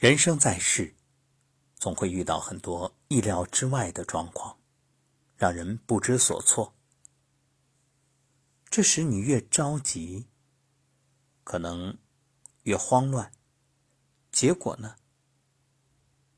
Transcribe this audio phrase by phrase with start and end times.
[0.00, 0.94] 人生在世，
[1.76, 4.58] 总会遇到很多意料之外的状况，
[5.36, 6.74] 让人不知所措。
[8.70, 10.26] 这时你越着急，
[11.44, 11.98] 可能
[12.62, 13.30] 越慌乱，
[14.32, 14.96] 结果呢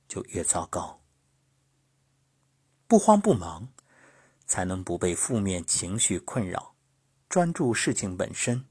[0.09, 1.01] 就越糟糕。
[2.89, 3.73] 不慌不忙，
[4.45, 6.75] 才能不被负面情绪困扰，
[7.29, 8.67] 专注事情本身，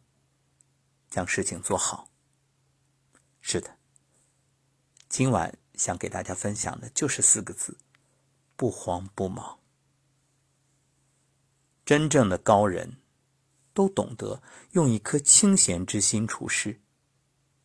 [1.10, 2.12] 将事情做好。
[3.40, 3.78] 是的。
[5.12, 7.78] 今晚想给大家分享的就是四个字：
[8.56, 9.60] 不慌不忙。
[11.84, 12.96] 真正的高人，
[13.74, 16.80] 都懂得用一颗清闲之心处事，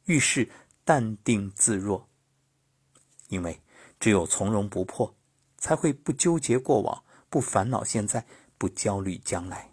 [0.06, 0.51] 遇事
[0.84, 2.09] 淡定自若。
[3.28, 3.62] 因为
[4.01, 5.15] 只有从容不迫，
[5.56, 8.26] 才会不纠结过往，不烦恼现在，
[8.59, 9.70] 不焦虑将来。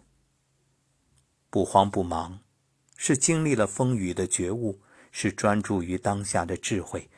[1.50, 2.38] 不慌不忙，
[2.96, 7.10] 是经历了风雨的觉悟，是专注于当下的智慧。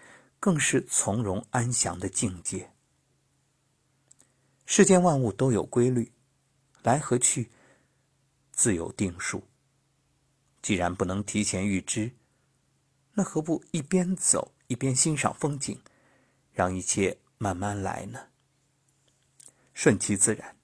[0.47, 2.71] 更是从容安详的境界。
[4.65, 6.13] 世间万物都有规律，
[6.85, 7.51] 来和去
[8.53, 9.43] 自有定数。
[10.63, 12.13] 既然不能提前预知，
[13.15, 15.83] 那何不一边走一边欣赏风景，
[16.53, 18.29] 让一切慢慢来呢？
[19.75, 20.57] 顺其自然，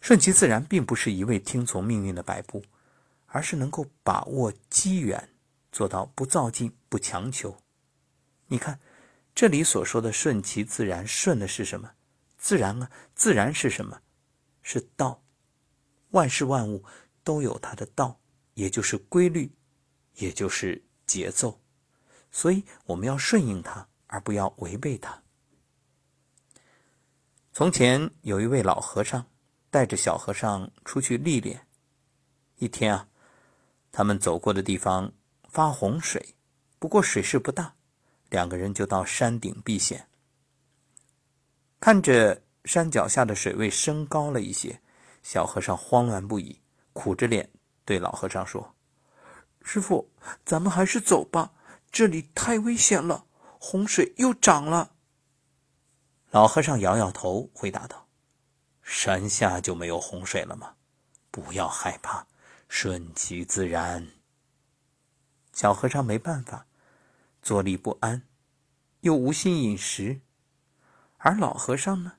[0.00, 2.64] 顺其自然，并不是一味听从命运的摆布，
[3.26, 5.28] 而是能够把握机缘，
[5.70, 7.54] 做到不造进、不强求。
[8.54, 8.78] 你看，
[9.34, 11.90] 这里所说的顺其自然，顺的是什么？
[12.38, 14.00] 自然啊，自然是什么？
[14.62, 15.24] 是道。
[16.10, 16.84] 万事万物
[17.24, 18.20] 都有它的道，
[18.54, 19.50] 也就是规律，
[20.14, 21.60] 也就是节奏。
[22.30, 25.20] 所以我们要顺应它，而不要违背它。
[27.52, 29.26] 从前有一位老和尚，
[29.68, 31.66] 带着小和尚出去历练。
[32.58, 33.08] 一天啊，
[33.90, 35.12] 他们走过的地方
[35.48, 36.36] 发洪水，
[36.78, 37.74] 不过水势不大。
[38.34, 40.08] 两个人就到山顶避险，
[41.78, 44.80] 看着山脚下的水位升高了一些，
[45.22, 46.60] 小和尚慌乱不已，
[46.92, 47.48] 苦着脸
[47.84, 48.74] 对老和尚说
[49.62, 50.10] ：“师傅，
[50.44, 51.52] 咱们还是走吧，
[51.92, 53.24] 这里太危险了，
[53.60, 54.90] 洪水又涨了。”
[56.32, 58.08] 老和尚摇摇头，回答道
[58.82, 60.74] ：“山下就没有洪水了吗？
[61.30, 62.26] 不要害怕，
[62.68, 64.04] 顺其自然。”
[65.54, 66.66] 小和尚没办法。
[67.44, 68.26] 坐立不安，
[69.00, 70.22] 又无心饮食，
[71.18, 72.14] 而老和尚呢，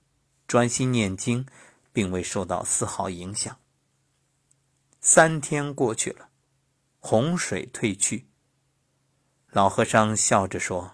[0.45, 1.47] 专心念经，
[1.91, 3.59] 并未受到丝毫影响。
[5.01, 6.29] 三天过去了，
[6.99, 8.29] 洪水退去。
[9.49, 10.93] 老和尚笑着说：“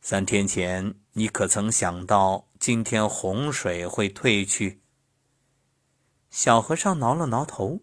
[0.00, 4.80] 三天前，你可曾想到今天洪水会退去？”
[6.30, 7.80] 小和尚挠了挠头，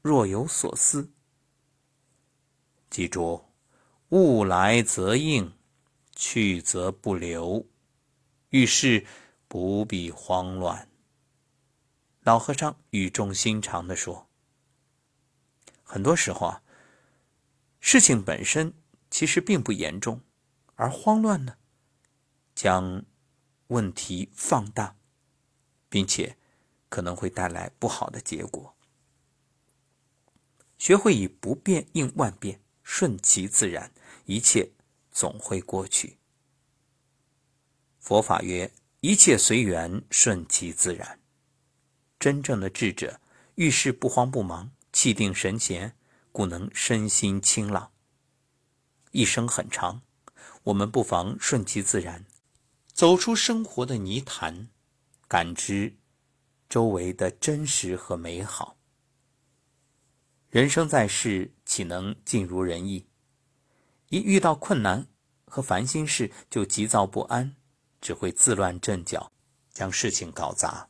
[0.00, 1.12] 若有所思。
[2.88, 3.47] 记住。
[4.10, 5.52] 物来则应，
[6.14, 7.66] 去则不留。
[8.48, 9.06] 遇事
[9.48, 10.88] 不必慌乱。
[12.20, 14.26] 老和尚语重心长的说
[15.84, 16.62] ：“很多时候啊，
[17.80, 18.72] 事情本身
[19.10, 20.22] 其实并不严重，
[20.76, 21.58] 而慌乱呢，
[22.54, 23.04] 将
[23.66, 24.96] 问题放大，
[25.90, 26.38] 并且
[26.88, 28.74] 可能会带来不好的结果。
[30.78, 33.92] 学会以不变应万变。”顺其自然，
[34.28, 34.70] 一切
[35.10, 36.18] 总会过去。
[37.98, 41.18] 佛法曰：“一切随缘，顺其自然。”
[42.20, 43.22] 真正的智者
[43.54, 45.96] 遇事不慌不忙，气定神闲，
[46.30, 47.90] 故能身心清朗。
[49.12, 50.02] 一生很长，
[50.64, 52.26] 我们不妨顺其自然，
[52.92, 54.68] 走出生活的泥潭，
[55.26, 55.96] 感知
[56.68, 58.76] 周围的真实和美好。
[60.50, 63.07] 人生在世，岂能尽如人意？
[64.08, 65.06] 一遇到困难
[65.44, 67.56] 和烦心事，就急躁不安，
[68.00, 69.32] 只会自乱阵脚，
[69.72, 70.88] 将事情搞砸。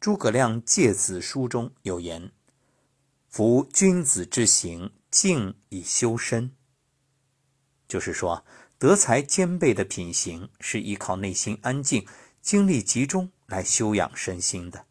[0.00, 2.32] 诸葛亮《诫子书》中有言
[3.28, 6.54] ：“夫君子之行，静以修身。”
[7.88, 8.44] 就是说，
[8.78, 12.06] 德才兼备的品行是依靠内心安静、
[12.40, 14.86] 精力集中来修养身心的。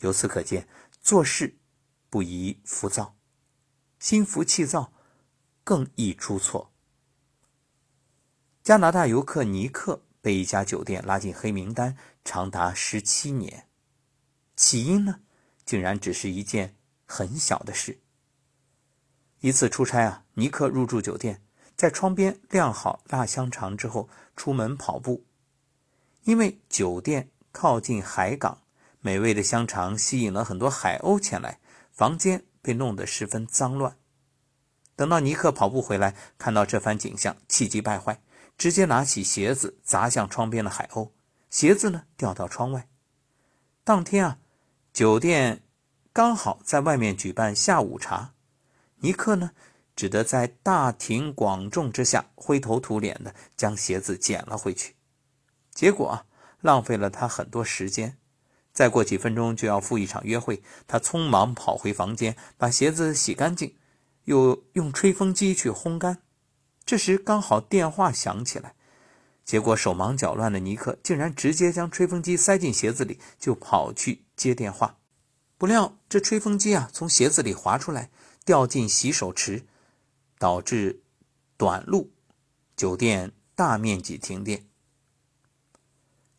[0.00, 0.68] 由此可见，
[1.00, 1.58] 做事。
[2.10, 3.18] 不宜浮躁，
[3.98, 4.94] 心浮气躁
[5.68, 6.72] 更易出错。
[8.62, 11.94] 加拿大游客尼克被一家酒店拉进黑名单，
[12.24, 13.68] 长达十七年。
[14.56, 15.20] 起因呢，
[15.66, 16.74] 竟然只是一件
[17.04, 18.00] 很小的事。
[19.40, 21.42] 一次出差啊，尼克入住酒店，
[21.76, 25.26] 在窗边晾好腊香肠之后，出门跑步。
[26.22, 28.62] 因为酒店靠近海港，
[29.00, 31.60] 美味的香肠吸引了很多海鸥前来。
[31.92, 33.98] 房间被弄得十分脏乱，
[34.98, 38.20] 等到尼克跑步回来，看到这番景象，气急败坏，
[38.56, 41.12] 直接拿起鞋子砸向窗边的海鸥，
[41.50, 42.88] 鞋子呢掉到窗外。
[43.84, 44.38] 当天啊，
[44.92, 45.62] 酒店
[46.12, 48.32] 刚好在外面举办下午茶，
[48.96, 49.52] 尼克呢
[49.94, 54.96] 只得在大庭广众之下灰头土脸的将鞋子捡了回去，
[55.70, 56.26] 结果啊，
[56.60, 58.18] 浪费了他很多时间。
[58.72, 63.72] 再过几分钟就要赴一场约会，他匆忙跑回房间，把鞋子洗干净。
[64.28, 66.18] 又用吹风机去烘干，
[66.84, 68.74] 这时刚好电话响起来，
[69.42, 74.98] 结果手忙脚乱的尼克竟然直接将吹风机塞进鞋子里，就跑去接电话。
[75.56, 78.10] 不料这吹风机啊从鞋子里滑出来，
[78.44, 79.64] 掉进洗手池，
[80.38, 81.00] 导致
[81.56, 82.10] 短路，
[82.76, 84.66] 酒店大面积停电。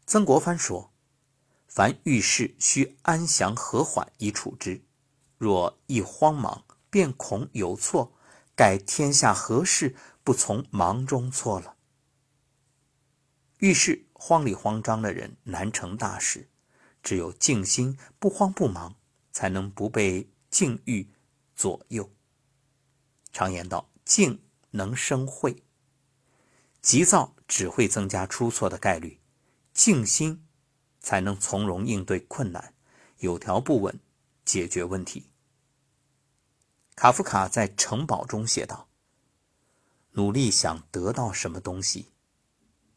[0.06, 0.92] 曾国藩说
[1.66, 4.84] ：“凡遇事需安详和缓以处之，
[5.40, 8.14] 若一慌忙。”便恐有错，
[8.56, 11.76] 盖天下何事不从忙中错了？
[13.60, 16.50] 遇事慌里慌张的人难成大事，
[17.04, 18.96] 只有静心不慌不忙，
[19.32, 21.08] 才能不被境遇
[21.56, 22.10] 左右。
[23.32, 25.64] 常言道：“静能生慧。”
[26.82, 29.20] 急躁只会增加出错的概率，
[29.74, 30.48] 静心
[31.02, 32.74] 才能从容应对困难，
[33.18, 34.00] 有条不紊
[34.46, 35.30] 解决问题。
[37.02, 38.90] 卡夫卡在《城堡》中写道
[40.12, 42.10] ：“努力想得到什么东西，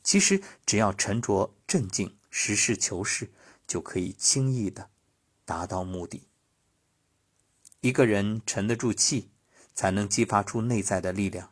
[0.02, 3.30] 其实只要沉着镇静、实事求是，
[3.64, 4.90] 就可以轻易的
[5.44, 6.26] 达到目的。
[7.80, 9.30] 一个人沉得住气，
[9.72, 11.50] 才能激发出内在的力量；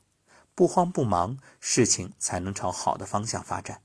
[0.56, 3.84] 不慌不忙，事情才能朝好的方向发展。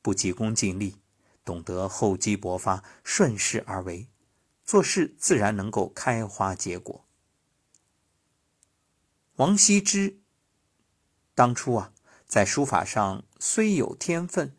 [0.00, 0.96] 不急功近利，
[1.44, 4.08] 懂得厚积薄发，顺势而为，
[4.64, 7.04] 做事自然能够开花结果。”
[9.36, 10.20] 王羲之
[11.34, 11.92] 当初啊，
[12.26, 14.54] 在书法上虽有天分，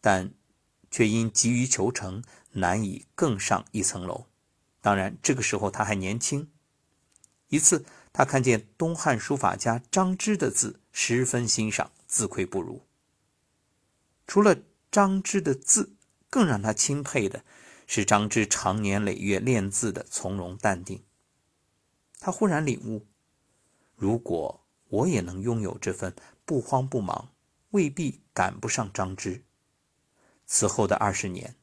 [0.00, 0.32] 但
[0.90, 4.26] 却因急于求成，难以更上一层楼。
[4.80, 6.50] 当然，这个时候他还年轻。
[7.48, 7.84] 一次，
[8.14, 12.86] 他看见东汉书法家张芝的字，十分欣赏，自愧不如。
[14.26, 14.56] 除了
[14.90, 15.96] 张芝的字，
[16.30, 17.44] 更让他钦佩的
[17.86, 21.04] 是张芝长年累月练字的从容淡定。
[22.18, 23.06] 他忽然领悟。
[23.96, 26.14] 如果我也能拥有这份
[26.44, 27.32] 不慌不忙，
[27.70, 29.44] 未必赶不上张芝。
[30.46, 31.56] 此后的二十年，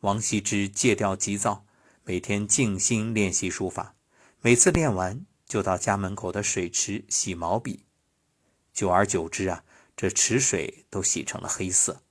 [0.00, 1.66] 王羲之戒掉急躁，
[2.04, 3.94] 每天静心练习书法。
[4.40, 7.84] 每次练完，就到家门口的水池洗毛笔。
[8.72, 9.64] 久而久之啊，
[9.96, 12.02] 这池水都洗成了黑色。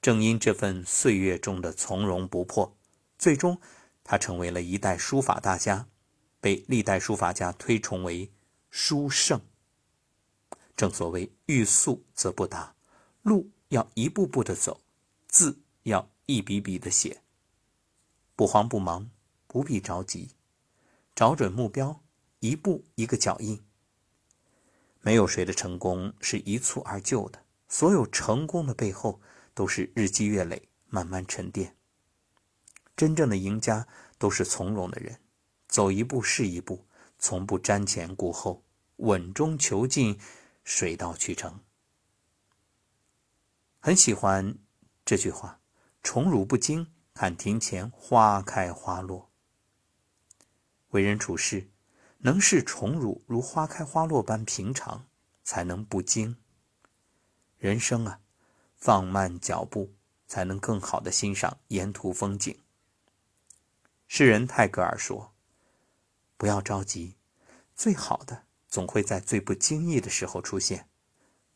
[0.00, 2.76] 正因这份岁月中的从容不迫，
[3.18, 3.60] 最终
[4.04, 5.88] 他成为了一代书法大家，
[6.40, 8.30] 被历代书法家推崇为。
[8.70, 9.40] 书圣，
[10.76, 12.74] 正所谓欲速则不达，
[13.22, 14.80] 路要一步步的走，
[15.26, 17.20] 字要一笔笔的写。
[18.36, 19.10] 不慌不忙，
[19.48, 20.30] 不必着急，
[21.16, 22.00] 找准目标，
[22.38, 23.60] 一步一个脚印。
[25.00, 29.20] 没有谁的成功是一蹴而就的，所有成功的背后
[29.52, 31.76] 都是日积月累，慢慢沉淀。
[32.96, 35.18] 真正的赢家都是从容的人，
[35.66, 36.86] 走一步是一步。
[37.20, 38.64] 从不瞻前顾后，
[38.96, 40.18] 稳中求进，
[40.64, 41.60] 水到渠成。
[43.78, 44.56] 很喜欢
[45.04, 45.60] 这句话
[46.02, 49.30] ：“宠辱不惊，看庭前花开花落。”
[50.90, 51.70] 为人处事，
[52.18, 55.06] 能视宠辱如花开花落般平常，
[55.44, 56.38] 才能不惊。
[57.58, 58.20] 人生啊，
[58.76, 59.92] 放慢脚步，
[60.26, 62.58] 才能更好的欣赏沿途风景。
[64.08, 65.29] 诗人泰戈尔说。
[66.40, 67.16] 不要着急，
[67.76, 70.88] 最好的总会在最不经意的时候出现。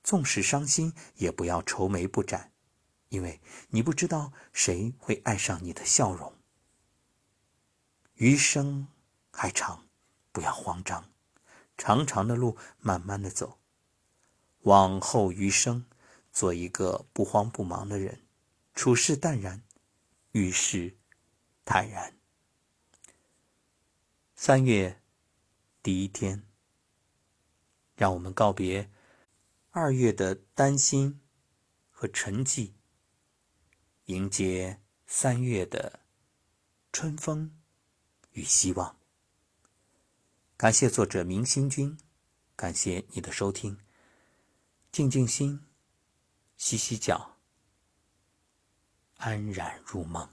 [0.02, 2.52] 纵使伤心，也不要愁眉不展，
[3.08, 6.34] 因为你不知道谁会爱上你的笑容。
[8.16, 8.88] 余生
[9.30, 9.86] 还长，
[10.32, 11.10] 不要慌张，
[11.78, 13.58] 长长的路慢慢的走。
[14.64, 15.86] 往后余生，
[16.30, 18.20] 做一个不慌不忙的人，
[18.74, 19.62] 处事淡然，
[20.32, 20.98] 遇事
[21.64, 22.14] 坦然。
[24.36, 25.00] 三月
[25.80, 26.42] 第一天，
[27.94, 28.90] 让我们告别
[29.70, 31.20] 二月的担心
[31.88, 32.72] 和沉寂，
[34.06, 36.00] 迎接三月的
[36.92, 37.56] 春风
[38.32, 38.98] 与希望。
[40.56, 41.96] 感谢作者明星君，
[42.56, 43.78] 感谢你的收听。
[44.90, 45.64] 静静心，
[46.56, 47.38] 洗洗脚，
[49.16, 50.28] 安然入梦。